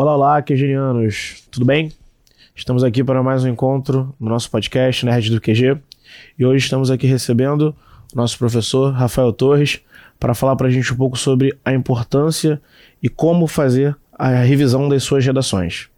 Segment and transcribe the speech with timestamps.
[0.00, 1.42] Olá, olá, quejerianos.
[1.50, 1.90] Tudo bem?
[2.54, 5.76] Estamos aqui para mais um encontro no nosso podcast Nerd do QG.
[6.38, 7.74] E hoje estamos aqui recebendo
[8.14, 9.80] o nosso professor Rafael Torres
[10.16, 12.62] para falar para a gente um pouco sobre a importância
[13.02, 15.88] e como fazer a revisão das suas redações.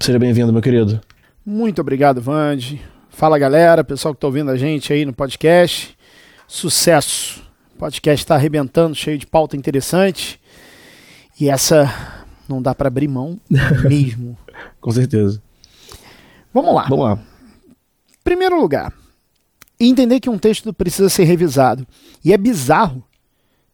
[0.00, 1.00] Seja bem-vindo, meu querido.
[1.44, 2.82] Muito obrigado, Vande.
[3.08, 5.96] Fala, galera, pessoal que está ouvindo a gente aí no podcast.
[6.48, 7.40] Sucesso!
[7.72, 10.40] O podcast está arrebentando, cheio de pauta interessante.
[11.40, 12.15] E essa
[12.48, 13.38] não dá para abrir mão
[13.88, 14.36] mesmo.
[14.80, 15.42] Com certeza.
[16.52, 16.86] Vamos lá.
[16.88, 17.18] Vamos lá.
[18.24, 18.92] Primeiro lugar,
[19.78, 21.86] entender que um texto precisa ser revisado.
[22.24, 23.02] E é bizarro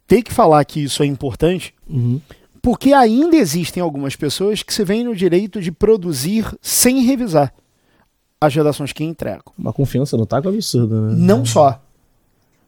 [0.05, 2.19] ter que falar que isso é importante, Uhum.
[2.61, 7.53] porque ainda existem algumas pessoas que se veem no direito de produzir sem revisar
[8.39, 9.53] as redações que entregam.
[9.57, 11.15] Uma confiança no taco absurda, né?
[11.17, 11.81] Não só,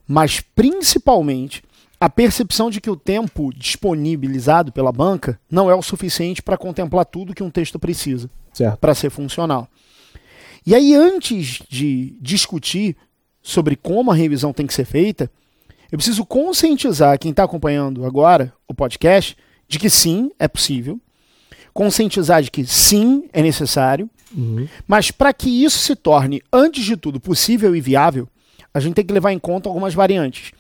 [0.08, 1.62] mas principalmente
[2.06, 7.04] a percepção de que o tempo disponibilizado pela banca não é o suficiente para contemplar
[7.04, 8.30] tudo que um texto precisa
[8.80, 9.68] para ser funcional.
[10.68, 12.96] E aí, antes de discutir
[13.42, 15.32] sobre como a revisão tem que ser feita,
[15.92, 19.36] eu preciso conscientizar quem está acompanhando agora o podcast
[19.68, 21.02] de que sim, é possível,
[21.74, 24.08] conscientizar de que sim, é necessário,
[24.38, 24.68] Uhum.
[24.88, 28.28] mas para que isso se torne, antes de tudo, possível e viável,
[28.74, 30.52] a gente tem que levar em conta algumas variantes,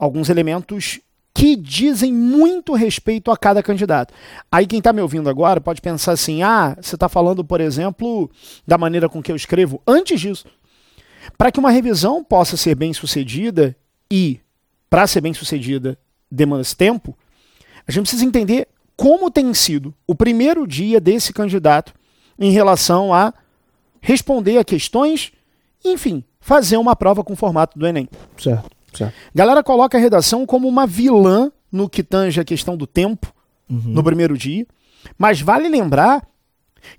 [0.00, 0.98] alguns elementos
[1.32, 4.12] que dizem muito respeito a cada candidato.
[4.50, 8.28] Aí quem está me ouvindo agora pode pensar assim: ah, você está falando, por exemplo,
[8.66, 9.80] da maneira com que eu escrevo.
[9.86, 10.46] Antes disso,
[11.36, 13.76] para que uma revisão possa ser bem sucedida
[14.10, 14.40] e,
[14.88, 15.98] para ser bem sucedida,
[16.30, 17.16] demanda-se tempo,
[17.86, 21.94] a gente precisa entender como tem sido o primeiro dia desse candidato
[22.38, 23.32] em relação a
[24.00, 25.32] responder a questões,
[25.84, 28.08] enfim, fazer uma prova com o formato do Enem.
[28.36, 28.79] Certo.
[28.92, 29.14] Certo.
[29.34, 33.32] Galera coloca a redação como uma vilã no que tange a questão do tempo
[33.68, 33.82] Uhum.
[33.84, 34.66] no primeiro dia,
[35.16, 36.26] mas vale lembrar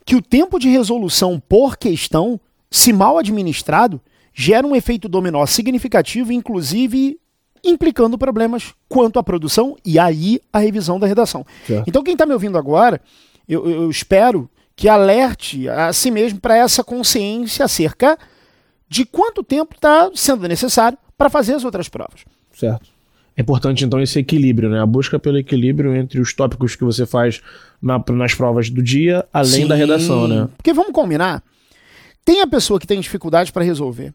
[0.06, 4.00] que o tempo de resolução por questão, se mal administrado,
[4.34, 7.20] gera um efeito dominó significativo, inclusive
[7.62, 11.46] implicando problemas quanto à produção e aí a revisão da redação.
[11.68, 11.84] Certo.
[11.90, 13.02] Então quem está me ouvindo agora,
[13.50, 18.18] eu, eu espero que alerte a si mesmo para essa consciência acerca
[18.88, 22.22] de quanto tempo está sendo necessário para fazer as outras provas.
[22.52, 22.90] Certo.
[23.38, 24.82] É importante, então, esse equilíbrio, né?
[24.82, 27.42] A busca pelo equilíbrio entre os tópicos que você faz
[27.80, 30.50] na- nas provas do dia, além da Sim, redação, né?
[30.58, 31.44] Porque vamos combinar.
[32.26, 34.12] Tem a pessoa que tem dificuldade para resolver.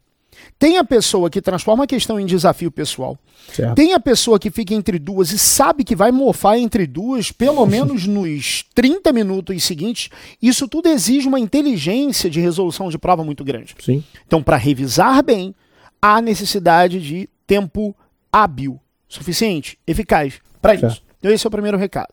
[0.58, 3.16] Tem a pessoa que transforma a questão em desafio pessoal.
[3.52, 3.76] Certo.
[3.76, 7.64] Tem a pessoa que fica entre duas e sabe que vai mofar entre duas, pelo
[7.66, 10.10] menos nos 30 minutos seguintes.
[10.42, 13.76] Isso tudo exige uma inteligência de resolução de prova muito grande.
[13.78, 14.02] Sim.
[14.26, 15.54] Então, para revisar bem,
[16.00, 17.94] há necessidade de tempo
[18.32, 21.02] hábil, suficiente, eficaz para isso.
[21.18, 22.12] Então, esse é o primeiro recado.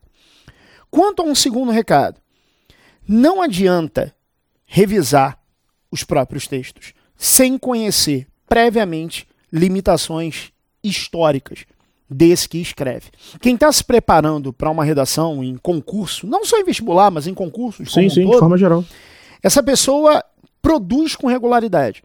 [0.89, 2.19] Quanto a um segundo recado,
[3.07, 4.13] não adianta
[4.65, 5.37] revisar
[5.91, 10.51] os próprios textos sem conhecer previamente limitações
[10.83, 11.65] históricas
[12.09, 13.09] desse que escreve.
[13.41, 17.33] Quem está se preparando para uma redação em concurso, não só em vestibular, mas em
[17.33, 18.83] concursos, Sim, sim, de todo, forma geral.
[19.41, 20.23] essa pessoa
[20.61, 22.03] produz com regularidade.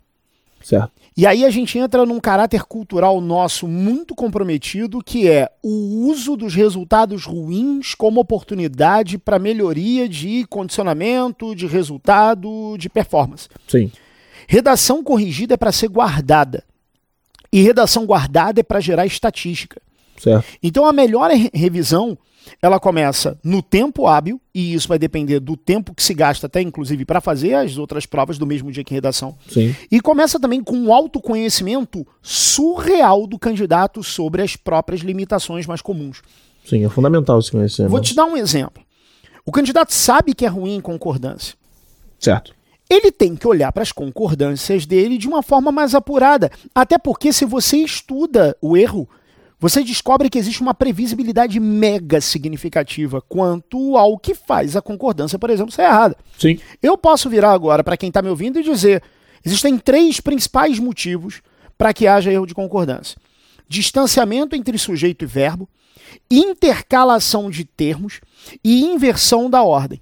[0.62, 0.92] Certo.
[1.16, 6.36] E aí a gente entra num caráter cultural nosso muito comprometido, que é o uso
[6.36, 13.48] dos resultados ruins como oportunidade para melhoria de condicionamento, de resultado, de performance.
[13.66, 13.90] Sim.
[14.46, 16.64] Redação corrigida é para ser guardada.
[17.52, 19.80] E redação guardada é para gerar estatística.
[20.20, 20.44] Certo.
[20.62, 22.16] Então a melhor re- revisão,
[22.62, 26.60] ela começa no tempo hábil, e isso vai depender do tempo que se gasta até
[26.62, 29.36] inclusive para fazer as outras provas do mesmo dia que redação.
[29.48, 29.74] Sim.
[29.90, 36.22] E começa também com um autoconhecimento surreal do candidato sobre as próprias limitações mais comuns.
[36.64, 37.88] Sim, é fundamental se conhecer.
[37.88, 38.82] Vou te dar um exemplo.
[39.44, 41.54] O candidato sabe que é ruim em concordância.
[42.18, 42.54] Certo.
[42.90, 46.50] Ele tem que olhar para as concordâncias dele de uma forma mais apurada.
[46.74, 49.08] Até porque, se você estuda o erro,
[49.60, 55.50] você descobre que existe uma previsibilidade mega significativa quanto ao que faz a concordância, por
[55.50, 56.16] exemplo, ser errada.
[56.38, 56.60] Sim.
[56.80, 59.02] Eu posso virar agora para quem está me ouvindo e dizer:
[59.44, 61.42] existem três principais motivos
[61.76, 63.18] para que haja erro de concordância:
[63.68, 65.68] distanciamento entre sujeito e verbo,
[66.30, 68.20] intercalação de termos
[68.62, 70.00] e inversão da ordem.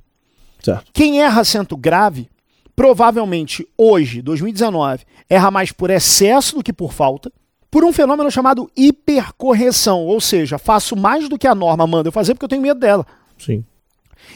[0.62, 0.90] Certo.
[0.92, 2.28] Quem erra acento grave,
[2.74, 7.32] provavelmente hoje, 2019, erra mais por excesso do que por falta,
[7.76, 12.12] por um fenômeno chamado hipercorreção, ou seja, faço mais do que a norma manda eu
[12.12, 13.06] fazer porque eu tenho medo dela.
[13.36, 13.62] Sim.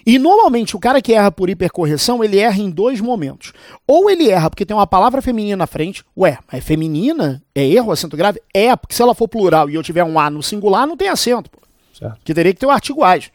[0.04, 3.54] E normalmente o cara que erra por hipercorreção, ele erra em dois momentos.
[3.86, 6.04] Ou ele erra porque tem uma palavra feminina na frente.
[6.14, 7.42] Ué, mas é feminina?
[7.54, 8.42] É erro, acento grave?
[8.52, 11.08] É, porque se ela for plural e eu tiver um A no singular, não tem
[11.08, 11.50] acento.
[11.98, 12.18] Certo.
[12.22, 13.30] que teria que ter o artigo AS.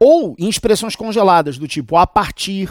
[0.00, 2.68] Ou em expressões congeladas, do tipo a partir.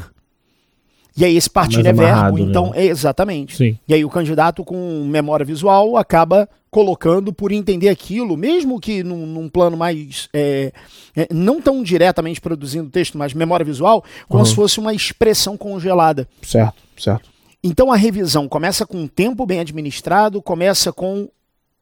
[1.16, 2.44] E aí esse partir Mais é verbo, né?
[2.44, 3.58] então é exatamente.
[3.58, 3.78] Sim.
[3.88, 9.26] E aí o candidato com memória visual acaba colocando por entender aquilo, mesmo que num,
[9.26, 10.30] num plano mais.
[10.34, 10.72] é,
[11.14, 14.46] é, não tão diretamente produzindo texto, mas memória visual, como Uhum.
[14.50, 16.26] se fosse uma expressão congelada.
[16.42, 17.30] Certo, certo.
[17.62, 21.28] Então a revisão começa com um tempo bem administrado, começa com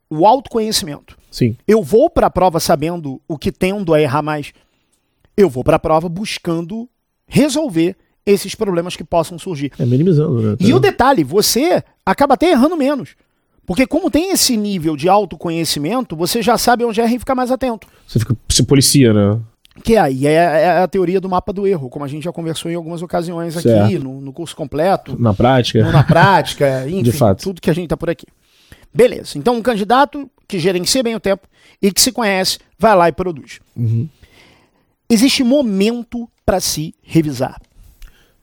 [0.10, 1.16] o autoconhecimento.
[1.30, 1.56] Sim.
[1.68, 4.52] Eu vou para a prova sabendo o que tendo a errar mais.
[5.38, 6.90] Eu vou para a prova buscando
[7.28, 7.96] resolver
[8.32, 9.72] esses problemas que possam surgir.
[9.80, 10.56] É minimizando, né?
[10.60, 13.16] E o detalhe, você acaba até errando menos.
[13.66, 17.52] Porque como tem esse nível de autoconhecimento, você já sabe onde erra e fica mais
[17.52, 17.88] atento.
[18.08, 19.40] Você fica, se policia, né?
[19.84, 22.70] Que aí é, é a teoria do mapa do erro, como a gente já conversou
[22.72, 24.04] em algumas ocasiões aqui, Certo.
[24.04, 25.84] no, no curso completo, Na prática.
[25.86, 27.44] no na prática, enfim, De fato.
[27.44, 28.26] tudo que a gente tá por aqui.
[28.94, 31.48] Beleza, então um candidato que gerencia bem o tempo
[31.82, 33.60] e que se conhece, vai lá e produz.
[33.78, 34.10] Uhum.
[35.10, 37.62] Existe momento para se revisar.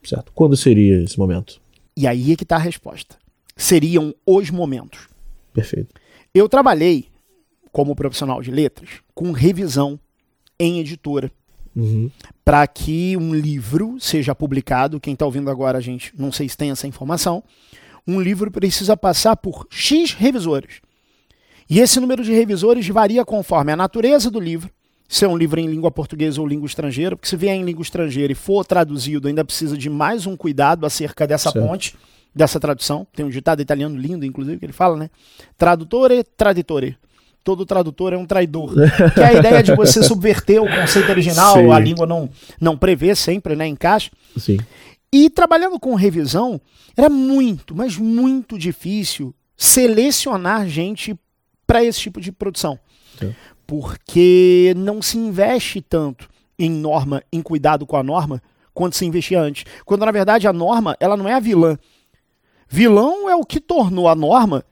[0.09, 0.33] Certo.
[0.35, 1.61] Quando seria esse momento?
[1.97, 3.17] E aí é que está a resposta.
[3.57, 5.09] Seriam os momentos.
[5.53, 5.95] Perfeito.
[6.35, 7.07] Eu trabalhei
[7.73, 9.99] como profissional de letras com revisão
[10.59, 11.31] em editora
[11.75, 12.11] Uhum.
[12.43, 14.99] para que um livro seja publicado.
[14.99, 17.45] Quem está ouvindo agora, a gente não sei se tem essa informação.
[18.09, 20.81] Um livro precisa passar por X revisores.
[21.69, 24.71] E esse número de revisores varia conforme a natureza do livro,
[25.09, 27.83] se é um livro em língua portuguesa ou língua estrangeira, porque se vier em língua
[27.83, 31.67] estrangeira e for traduzido, ainda precisa de mais um cuidado acerca dessa Certo.
[31.67, 31.97] ponte,
[32.35, 33.07] dessa tradução.
[33.15, 35.11] Tem um ditado italiano lindo, inclusive, que ele fala, né?
[35.57, 36.97] Tradutore, traditore.
[37.43, 38.75] Todo tradutor é um traidor.
[39.15, 41.71] que é a ideia de você subverter o conceito original, Sim.
[41.71, 42.29] a língua não,
[42.61, 43.67] não prevê sempre, né?
[43.67, 44.11] Encaixa.
[44.37, 44.59] Sim.
[45.13, 46.61] E trabalhando com revisão,
[46.97, 51.17] era muito, mas muito difícil selecionar gente
[51.67, 52.79] para esse tipo de produção.
[53.19, 53.35] Sim.
[53.67, 56.29] Porque não se investe tanto
[56.59, 58.43] em norma, em cuidado com a norma,
[58.73, 59.65] quanto se investia antes.
[59.85, 61.79] Quando na verdade a norma, ela não é a vilã.
[62.69, 64.65] Vilão é o que tornou a norma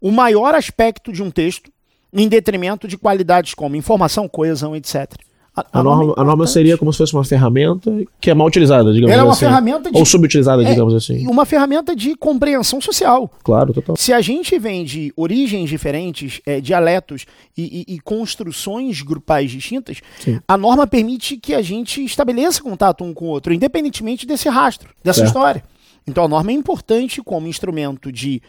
[0.00, 1.70] o maior aspecto de um texto,
[2.12, 5.12] em detrimento de qualidades como informação, coesão, etc.
[5.56, 6.50] A norma, a norma importante.
[6.52, 9.40] seria como se fosse uma ferramenta que é mal utilizada, digamos Ela é uma assim.
[9.40, 11.26] ferramenta de Ou subutilizada, É, digamos assim.
[11.26, 13.28] uma ferramenta de compreensão social.
[13.42, 13.96] Claro, total.
[13.96, 17.26] Se a gente vem de origens diferentes, eh, dialetos
[17.58, 20.38] e, e- e construções grupais distintas, Sim.
[20.46, 24.90] a norma permite que a gente estabeleça contato um com o outro, independentemente desse rastro,
[25.02, 25.28] dessa Certo.
[25.28, 25.64] história.
[26.06, 28.40] Então a norma é importante como instrumento de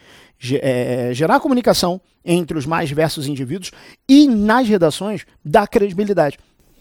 [0.54, 3.70] eh, gerar comunicação entre os mais diversos indivíduos
[4.08, 6.36] e nas redações dar credibilidade.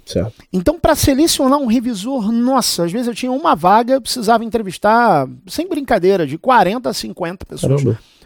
[0.06, 0.34] Certo.
[0.52, 5.28] Então, para selecionar um revisor, nossa, às vezes eu tinha uma vaga, eu precisava entrevistar,
[5.48, 7.82] sem brincadeira, de 40 a 50 pessoas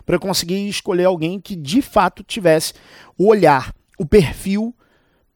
[0.06, 2.74] para eu conseguir escolher alguém que de fato tivesse
[3.18, 4.74] o olhar, o perfil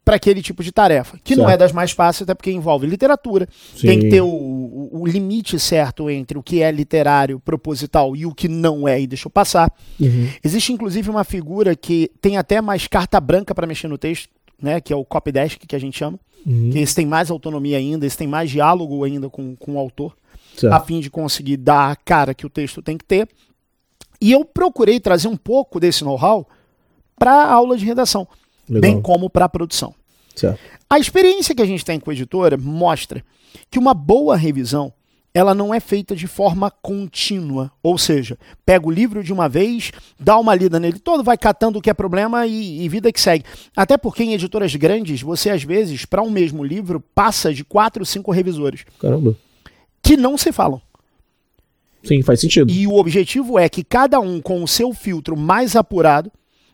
[0.06, 1.54] para aquele tipo de tarefa, que não Certo.
[1.54, 3.48] é das mais fáceis, até porque envolve literatura.
[3.76, 3.88] Sim.
[3.88, 8.26] Tem que ter o, o- o limite certo entre o que é literário, proposital e
[8.26, 9.72] o que não é, e deixa eu passar.
[10.00, 10.28] Uhum.
[10.44, 14.30] Existe inclusive uma figura que tem até mais carta branca para mexer no texto,
[14.62, 16.20] né, que é o copy desk, que a gente chama.
[16.46, 16.70] Uhum.
[16.72, 20.16] Que esse tem mais autonomia ainda, esse tem mais diálogo ainda com, com o autor,
[20.56, 20.74] Certo.
[20.74, 23.28] a fim de conseguir dar a cara que o texto tem que ter.
[24.22, 26.48] E eu procurei trazer um pouco desse know-how
[27.18, 28.28] para a aula de redação,
[28.68, 28.82] Legal.
[28.82, 29.94] bem como para a produção.
[30.36, 30.60] Certo.
[30.90, 33.24] A experiência que a gente tem com a editora mostra
[33.70, 34.94] que uma boa revisão
[35.34, 39.92] ela não é feita de forma contínua, ou seja, pega o livro de uma vez,
[40.20, 43.22] dá uma lida nele todo, vai catando o que é problema e, e vida que
[43.22, 43.46] segue.
[43.76, 48.06] Até porque em editoras grandes, você às vezes, para um mesmo livro, passa de quatro,
[48.06, 49.36] cinco revisores Caramba.
[50.02, 50.82] que não se falam.
[52.04, 52.72] Sim, faz sentido.
[52.72, 56.32] E o objetivo é que cada um, com o seu filtro mais apurado,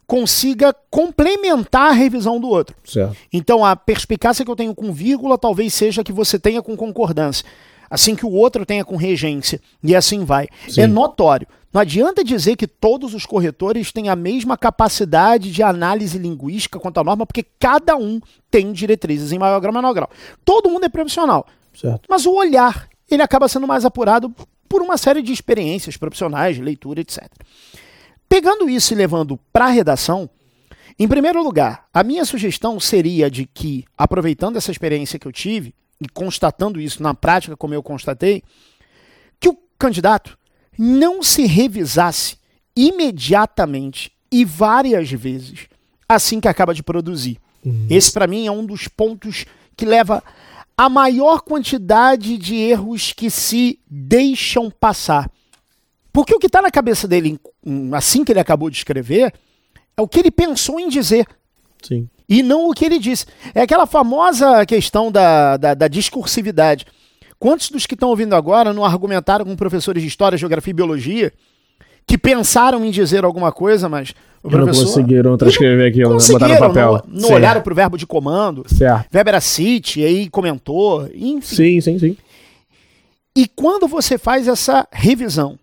[0.08, 2.76] consiga complementar a revisão do outro.
[2.86, 3.16] Certo.
[3.34, 7.46] Então, a perspicácia que eu tenho com vírgula talvez seja que você tenha com concordância.
[7.90, 9.62] Assim que o outro tenha com regência.
[9.84, 10.48] E assim vai.
[10.68, 10.82] Sim.
[10.82, 11.48] É notório.
[11.76, 17.02] Não adianta dizer que todos os corretores têm a mesma capacidade de análise linguística quanto
[17.02, 20.10] à norma, porque cada um tem diretrizes em maior grau ou menor grau.
[20.46, 21.46] Todo mundo é profissional.
[21.74, 22.04] Certo.
[22.10, 24.34] Mas o olhar, ele acaba sendo mais apurado
[24.70, 27.30] por uma série de experiências profissionais, leitura, etc.
[28.30, 30.30] Pegando isso e levando para a redação,
[30.98, 35.76] em primeiro lugar, a minha sugestão seria de que, aproveitando essa experiência que eu tive
[36.02, 38.44] e constatando isso na prática, como eu constatei,
[39.40, 40.38] que o candidato
[40.78, 42.38] não se revisasse
[42.76, 45.68] imediatamente e várias vezes
[46.08, 47.40] assim que acaba de produzir.
[47.90, 50.24] Esse, para mim, é um dos pontos que leva
[50.78, 55.32] a maior quantidade de erros que se deixam passar.
[56.14, 57.40] Porque o que está na cabeça dele,
[57.94, 59.34] assim que ele acabou de escrever,
[59.98, 61.28] é o que ele pensou em dizer.
[61.82, 62.10] Sim.
[62.28, 63.26] E não o que ele disse.
[63.54, 66.86] É aquela famosa questão da, da, da discursividade.
[67.38, 71.34] Quantos dos que estão ouvindo agora não argumentaram com professores de história, geografia e biologia
[72.08, 74.14] que pensaram em dizer alguma coisa, mas
[74.44, 76.18] o E não professor conseguiram transcrever aquilo, né?
[76.28, 77.04] botar no conseguiram, papel.
[77.08, 78.64] não, não olharam pro verbo de comando.
[78.68, 79.08] Certo.
[79.14, 81.56] Weber cite, e aí comentou, enfim.
[81.56, 82.18] Sim, sim, sim.
[83.36, 85.58] E quando você faz essa revisão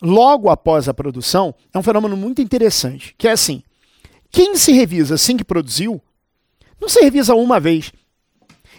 [0.00, 3.62] logo após a produção, é um fenômeno muito interessante, que é assim,
[4.34, 6.02] quem se revisa assim que produziu,
[6.80, 7.92] não se revisa uma vez.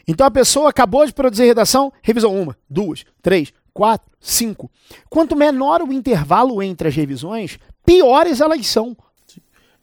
[0.05, 4.69] Então a pessoa acabou de produzir redação, revisou uma, duas, três, quatro, cinco.
[5.09, 8.97] Quanto menor o intervalo entre as revisões, piores elas são.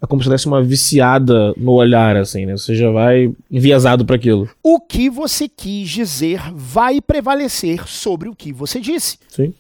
[0.02, 2.54] É como se desse uma viciada no olhar, assim, né?
[2.54, 4.50] Você já vai enviesado para aquilo.
[4.62, 9.18] O que você quis dizer vai prevalecer sobre o que você disse.
[9.26, 9.54] Sim.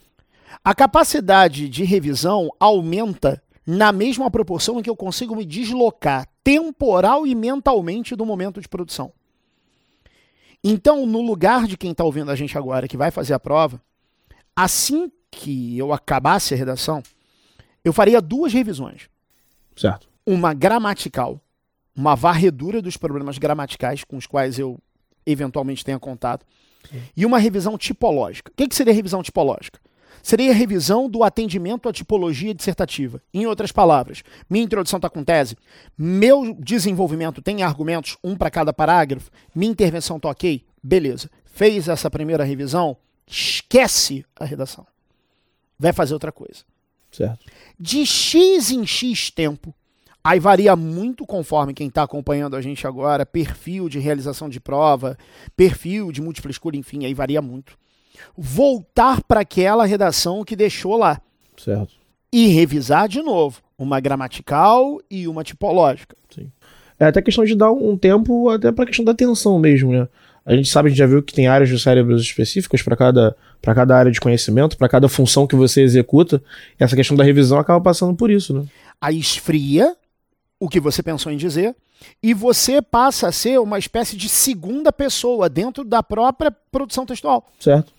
[0.62, 7.26] A capacidade de revisão aumenta na mesma proporção em que eu consigo me deslocar temporal
[7.26, 9.12] e mentalmente do momento de produção.
[10.64, 13.80] Então, no lugar de quem está ouvindo a gente agora, que vai fazer a prova,
[14.54, 17.02] assim que eu acabasse a redação,
[17.84, 19.08] eu faria duas revisões.
[19.76, 20.08] Certo.
[20.24, 21.40] Uma gramatical,
[21.96, 24.78] uma varredura dos problemas gramaticais com os quais eu
[25.26, 26.46] eventualmente tenha contato,
[27.16, 28.50] e uma revisão tipológica.
[28.50, 29.80] O que, que seria revisão tipológica?
[30.22, 33.22] Seria a revisão do atendimento à tipologia dissertativa.
[33.32, 35.56] Em outras palavras, minha introdução está com tese,
[35.96, 40.64] meu desenvolvimento tem argumentos, um para cada parágrafo, minha intervenção está ok?
[40.82, 41.30] Beleza.
[41.44, 44.86] Fez essa primeira revisão, esquece a redação.
[45.78, 46.64] Vai fazer outra coisa.
[47.10, 47.44] Certo.
[47.78, 49.74] De X em X tempo,
[50.24, 55.18] aí varia muito conforme quem está acompanhando a gente agora, perfil de realização de prova,
[55.54, 57.76] perfil de múltipla escolha, enfim, aí varia muito.
[58.36, 61.20] Voltar para aquela redação que deixou lá
[61.56, 61.92] Certo.
[62.32, 66.16] e revisar de novo uma gramatical e uma tipológica.
[66.98, 70.06] É até questão de dar um tempo, até pra questão da atenção mesmo, né?
[70.46, 73.36] A gente sabe, a gente já viu que tem áreas do cérebro específicas para cada,
[73.60, 76.42] pra cada área de conhecimento, para cada função que você executa.
[76.78, 78.64] E essa questão da revisão acaba passando por isso, né?
[79.00, 79.96] Aí esfria
[80.60, 81.74] o que você pensou em dizer
[82.22, 87.48] e você passa a ser uma espécie de segunda pessoa dentro da própria produção textual.
[87.58, 87.92] Certo.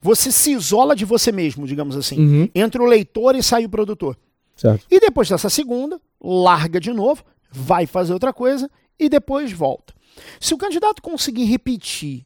[0.00, 2.18] Você se isola de você mesmo, digamos assim.
[2.18, 2.48] Uhum.
[2.54, 4.16] Entre o leitor e sai o produtor.
[4.56, 4.86] Certo.
[4.90, 9.94] E depois dessa segunda, larga de novo, vai fazer outra coisa e depois volta.
[10.40, 12.24] Se o candidato conseguir repetir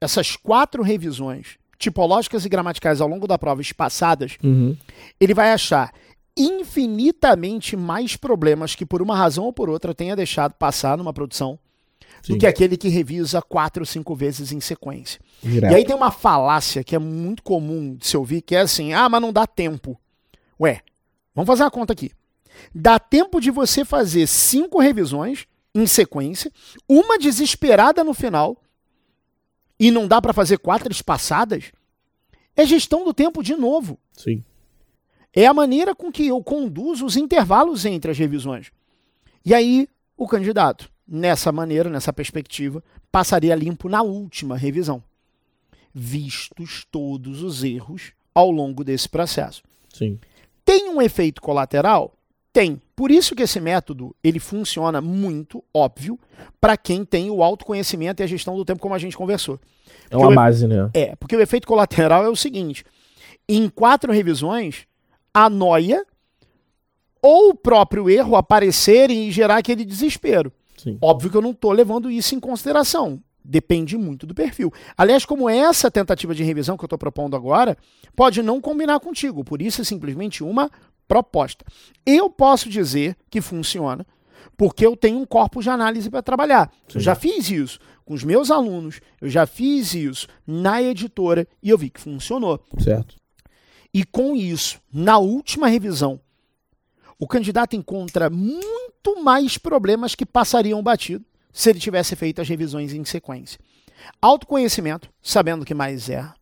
[0.00, 4.76] essas quatro revisões tipológicas e gramaticais ao longo da prova espaçadas, Uhum.
[5.20, 5.92] ele vai achar
[6.36, 11.58] infinitamente mais problemas que por uma razão ou por outra tenha deixado passar numa produção
[12.22, 12.32] Sim.
[12.32, 15.20] do que aquele que revisa quatro ou cinco vezes em sequência.
[15.42, 15.72] Direto.
[15.72, 18.92] E aí tem uma falácia que é muito comum de se ouvir, que é assim,
[18.92, 20.00] ah, mas não dá tempo.
[20.60, 20.80] Ué,
[21.34, 22.12] vamos fazer uma conta aqui.
[22.74, 26.52] Dá tempo de você fazer cinco revisões em sequência,
[26.88, 28.62] uma desesperada no final,
[29.80, 31.72] e não dá para fazer quatro espaçadas?
[32.54, 33.98] É gestão do tempo de novo.
[34.12, 34.44] Sim.
[35.32, 38.70] É a maneira com que eu conduzo os intervalos entre as revisões.
[39.44, 45.02] E aí, o candidato, nessa maneira, nessa perspectiva, passaria limpo na última revisão,
[45.94, 49.62] vistos todos os erros ao longo desse processo.
[49.92, 50.18] Sim.
[50.64, 52.14] Tem um efeito colateral?
[52.52, 52.80] Tem.
[52.94, 56.18] Por isso que esse método ele funciona muito, óbvio,
[56.60, 59.58] para quem tem o autoconhecimento e a gestão do tempo, como a gente conversou.
[60.10, 60.90] É uma base, né?
[60.92, 62.84] É, porque o efeito colateral é o seguinte:
[63.48, 64.86] em quatro revisões,
[65.32, 66.04] a noia
[67.22, 70.52] ou o próprio erro aparecerem e gerar aquele desespero.
[70.82, 70.98] Sim.
[71.00, 73.22] Óbvio que eu não estou levando isso em consideração.
[73.44, 74.72] Depende muito do perfil.
[74.96, 77.76] Aliás, como essa tentativa de revisão que eu estou propondo agora
[78.14, 80.70] pode não combinar contigo, por isso é simplesmente uma
[81.08, 81.64] proposta.
[82.06, 84.06] Eu posso dizer que funciona
[84.56, 86.72] porque eu tenho um corpo de análise para trabalhar.
[86.88, 87.00] Eu Sim.
[87.00, 91.78] já fiz isso com os meus alunos, eu já fiz isso na editora e eu
[91.78, 92.60] vi que funcionou.
[92.78, 93.16] Certo.
[93.94, 96.20] E com isso, na última revisão,
[97.22, 102.92] o candidato encontra muito mais problemas que passariam batido se ele tivesse feito as revisões
[102.92, 103.60] em sequência.
[104.20, 106.34] Autoconhecimento, sabendo que mais erra.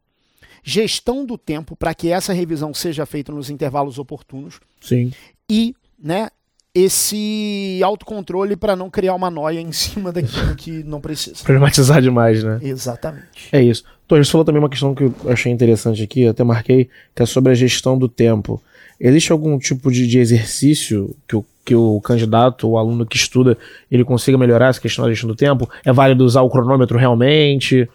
[0.64, 5.12] Gestão do tempo para que essa revisão seja feita nos intervalos oportunos Sim.
[5.50, 6.30] e, né,
[6.74, 11.44] esse autocontrole para não criar uma noia em cima daquilo que não precisa.
[11.44, 12.58] Problematizar demais, né?
[12.62, 13.50] Exatamente.
[13.52, 13.84] É isso.
[14.08, 17.22] Torres, você falou também uma questão que eu achei interessante aqui, eu até marquei, que
[17.22, 18.62] é sobre a gestão do tempo.
[19.00, 23.56] Existe algum tipo de, de exercício que o, que o candidato, o aluno que estuda,
[23.90, 25.68] ele consiga melhorar essa questão da gestão do tempo?
[25.84, 27.88] É válido usar o cronômetro realmente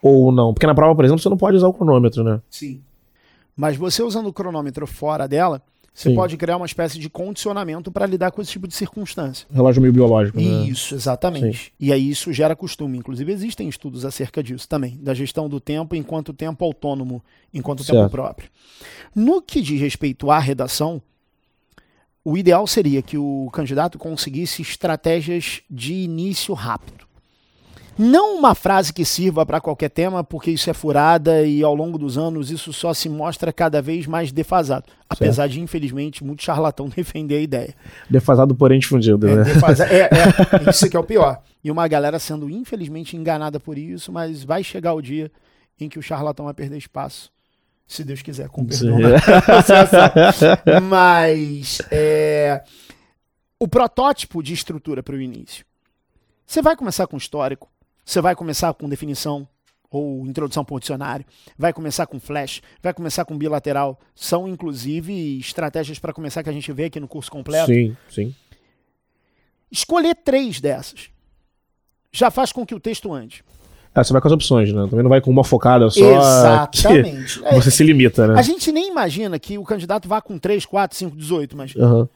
[0.00, 0.54] ou não?
[0.54, 2.40] Porque na prova, por exemplo, você não pode usar o cronômetro, né?
[2.48, 2.80] Sim.
[3.56, 5.60] Mas você usando o cronômetro fora dela,
[5.94, 6.14] Você Sim.
[6.14, 9.46] pode criar uma espécie de condicionamento para lidar com esse tipo de circunstância.
[9.52, 10.66] Relógio meio biológico, né?
[10.66, 11.72] Isso, exatamente.
[11.78, 12.96] E aí isso gera costume.
[12.96, 17.22] Inclusive, existem estudos acerca disso também, da gestão do tempo enquanto tempo autônomo,
[17.52, 18.10] enquanto tempo Certo.
[18.10, 18.48] próprio.
[19.14, 21.02] No que diz respeito à redação,
[22.24, 27.11] o ideal seria que o candidato conseguisse estratégias de início rápido.
[27.98, 31.98] Não uma frase que sirva para qualquer tema, porque isso é furada e ao longo
[31.98, 34.86] dos anos isso só se mostra cada vez mais defasado.
[35.08, 37.74] Apesar de, infelizmente, muito charlatão defender a ideia.
[38.08, 39.44] Defasado, porém difundido, É, né?
[39.44, 40.08] defasa- é, é,
[40.70, 41.40] isso que é o pior.
[41.62, 45.30] E uma galera sendo infelizmente enganada por isso, mas vai chegar o dia
[45.78, 47.30] em que o charlatão vai perder espaço.
[47.86, 48.96] Se Deus quiser, com perdão.
[49.58, 50.56] Associação.
[50.88, 52.62] mas é,
[53.60, 55.64] o protótipo de estrutura para o início.
[56.46, 57.68] Você vai começar com histórico,
[58.04, 59.46] você vai começar com definição
[59.90, 61.24] ou introdução por dicionário,
[61.56, 64.00] vai começar com flash, vai começar com bilateral.
[64.14, 67.66] São, inclusive, estratégias para começar que a gente vê aqui no curso completo.
[67.66, 68.34] Sim, sim.
[69.70, 71.10] Escolher três dessas
[72.10, 73.44] já faz com que o texto ande.
[73.94, 74.86] Ah, você vai com as opções, né?
[74.88, 76.00] Também não vai com uma focada só.
[76.00, 77.40] Exatamente.
[77.52, 78.38] Você se limita, né?
[78.38, 82.08] A gente nem imagina que o candidato vá com 3, 4, 5, 18, mas, Aham.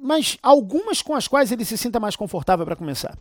[0.00, 3.18] mas algumas com as quais ele se sinta mais confortável para começar.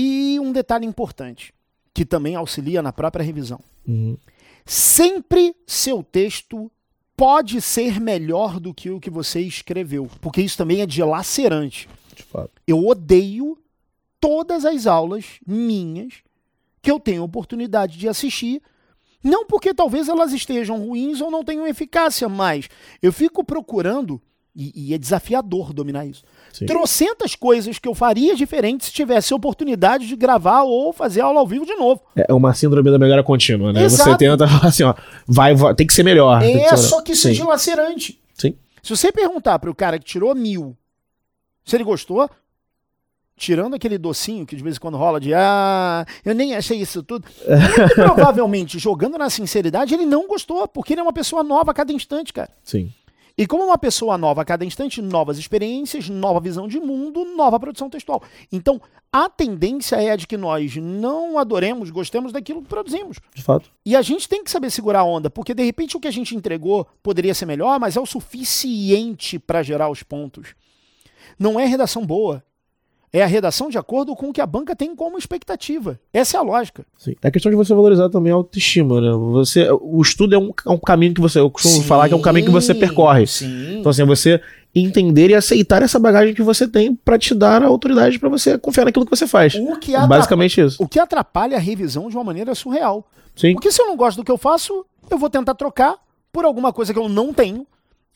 [0.00, 1.52] E um detalhe importante,
[1.92, 3.58] que também auxilia na própria revisão.
[3.84, 4.16] Uhum.
[4.64, 6.70] Sempre seu texto
[7.16, 11.88] pode ser melhor do que o que você escreveu, porque isso também é dilacerante.
[12.14, 12.52] De fato.
[12.64, 13.58] Eu odeio
[14.20, 16.22] todas as aulas minhas
[16.80, 18.62] que eu tenho oportunidade de assistir.
[19.20, 22.68] Não porque talvez elas estejam ruins ou não tenham eficácia, mas
[23.02, 24.22] eu fico procurando,
[24.60, 26.66] e, e é desafiador dominar isso, Sim.
[26.66, 31.46] trocentas coisas que eu faria diferente se tivesse oportunidade de gravar ou fazer aula ao
[31.46, 32.02] vivo de novo.
[32.16, 33.84] É uma síndrome da melhora contínua, né?
[33.84, 34.10] Exato.
[34.10, 34.94] Você tenta falar assim, ó,
[35.26, 36.40] vai, vai, tem que ser melhor.
[36.40, 37.36] tem que É, ser só que isso é Sim.
[37.42, 38.20] dilacerante.
[38.34, 38.54] Sim.
[38.82, 40.76] Se você perguntar para o cara que tirou mil
[41.64, 42.28] se ele gostou,
[43.36, 47.02] tirando aquele docinho que de vez em quando rola de ah, eu nem achei isso
[47.02, 51.70] tudo, muito provavelmente, jogando na sinceridade, ele não gostou, porque ele é uma pessoa nova
[51.70, 52.50] a cada instante, cara.
[52.64, 52.90] Sim.
[53.38, 57.60] E como uma pessoa nova a cada instante, novas experiências, nova visão de mundo, nova
[57.60, 58.20] produção textual.
[58.50, 58.82] Então,
[59.12, 63.18] a tendência é a de que nós não adoremos, gostemos daquilo que produzimos.
[63.32, 63.70] De fato.
[63.86, 66.10] E a gente tem que saber segurar a onda, porque de repente o que a
[66.10, 70.56] gente entregou poderia ser melhor, mas é o suficiente para gerar os pontos.
[71.38, 72.42] Não é redação boa.
[73.12, 75.98] É a redação de acordo com o que a banca tem como expectativa.
[76.12, 76.84] Essa é a lógica.
[76.98, 77.14] Sim.
[77.22, 79.10] É questão de você valorizar também a autoestima, né?
[79.32, 81.40] Você, o estudo é um, é um caminho que você.
[81.40, 83.26] Eu costumo falar que é um caminho que você percorre.
[83.26, 83.78] Sim.
[83.78, 84.40] Então, assim, é você
[84.74, 88.58] entender e aceitar essa bagagem que você tem pra te dar a autoridade pra você
[88.58, 89.54] confiar naquilo que você faz.
[89.54, 90.82] O que, atrapalha, Basicamente isso.
[90.82, 93.08] o que atrapalha a revisão de uma maneira surreal.
[93.34, 93.54] Sim.
[93.54, 95.96] Porque se eu não gosto do que eu faço, eu vou tentar trocar
[96.30, 97.66] por alguma coisa que eu não tenho.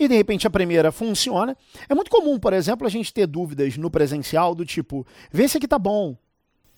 [0.05, 1.57] E de repente a primeira funciona.
[1.89, 5.59] É muito comum, por exemplo, a gente ter dúvidas no presencial do tipo, vê se
[5.59, 6.17] aqui tá bom.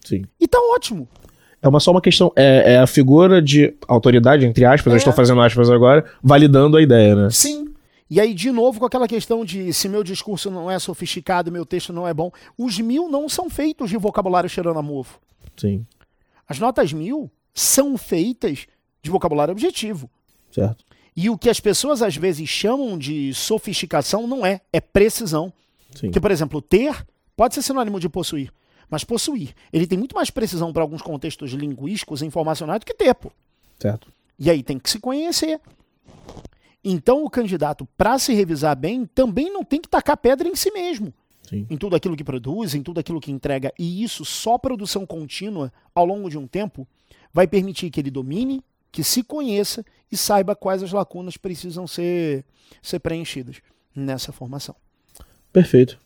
[0.05, 0.25] Sim.
[0.39, 1.09] E tá ótimo.
[1.63, 2.31] É uma, só uma questão.
[2.37, 4.99] É, é a figura de autoridade, entre aspas, eu É.
[4.99, 7.31] estou fazendo aspas agora, validando a ideia, né?
[7.31, 7.73] Sim.
[8.11, 11.65] E aí, de novo, com aquela questão de se meu discurso não é sofisticado, meu
[11.65, 12.31] texto não é bom.
[12.59, 15.19] Os mil não são feitos de vocabulário cheirando a mofo.
[15.57, 15.87] Sim.
[16.47, 18.67] As notas mil são feitas
[19.03, 20.11] de vocabulário objetivo.
[20.51, 20.85] Certo.
[21.17, 25.53] E o que as pessoas às vezes chamam de sofisticação não é, é precisão.
[25.95, 26.11] Sim.
[26.11, 28.53] Que, por exemplo, ter pode ser sinônimo de possuir.
[28.91, 32.95] Mas possuir, ele tem muito mais precisão para alguns contextos linguísticos e informacionais do que
[32.95, 33.33] ter, pô.
[33.79, 34.13] Certo.
[34.39, 35.61] E aí tem que se conhecer.
[36.85, 40.71] Então o candidato, para se revisar bem, também não tem que tacar pedra em si
[40.71, 41.15] mesmo.
[41.43, 41.67] Sim.
[41.71, 43.73] Em tudo aquilo que produz, em tudo aquilo que entrega.
[43.79, 46.87] E isso, só produção contínua, ao longo de um tempo,
[47.33, 52.45] vai permitir que ele domine, que se conheça e saiba quais as lacunas precisam ser,
[52.81, 53.57] ser preenchidas
[53.95, 54.75] nessa formação.
[55.53, 55.99] Perfeito.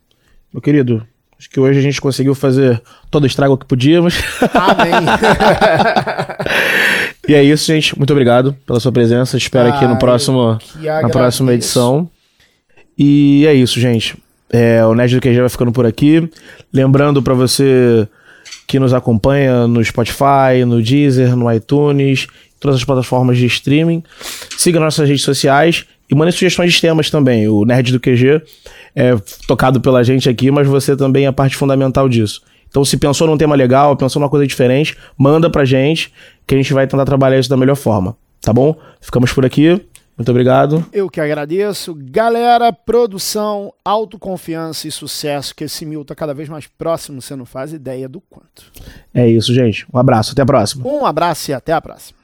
[0.52, 1.06] Meu querido,
[1.38, 4.14] acho que hoje a gente conseguiu fazer todo o estrago que podíamos.
[4.54, 5.04] Amém.
[7.28, 7.96] e é isso, gente.
[7.96, 9.36] Muito obrigado pela sua presença.
[9.36, 12.10] Espero aqui Ah, no próximo, que na próxima edição.
[12.96, 14.16] E é isso, gente.
[14.50, 16.28] É, o Nerd do QG vai ficando por aqui.
[16.72, 18.08] Lembrando pra você
[18.66, 22.26] que nos acompanha no Spotify, no Deezer, no iTunes,
[22.58, 24.02] todas as plataformas de streaming.
[24.56, 27.48] Siga nossas redes sociais e mande sugestões de temas também.
[27.48, 28.42] O Nerd do QG
[28.94, 29.16] é
[29.46, 32.42] tocado pela gente aqui, mas você também é parte fundamental disso.
[32.68, 36.12] Então, se pensou num tema legal, pensou numa coisa diferente, manda pra gente,
[36.46, 38.16] que a gente vai tentar trabalhar isso da melhor forma.
[38.40, 38.76] Tá bom?
[39.00, 39.80] Ficamos por aqui.
[40.16, 40.84] Muito obrigado.
[40.92, 41.96] Eu que agradeço.
[41.96, 47.46] Galera, produção, autoconfiança e sucesso, que esse mil tá cada vez mais próximo, você não
[47.46, 48.64] faz ideia do quanto.
[49.14, 49.86] É isso, gente.
[49.94, 50.32] Um abraço.
[50.32, 50.86] Até a próxima.
[50.88, 52.17] Um abraço e até a próxima.